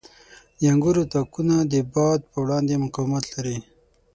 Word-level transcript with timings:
•د 0.57 0.61
انګورو 0.71 1.03
تاکونه 1.13 1.55
د 1.71 1.73
باد 1.93 2.19
په 2.31 2.37
وړاندې 2.43 2.81
مقاومت 2.83 3.25
لري. 3.35 3.57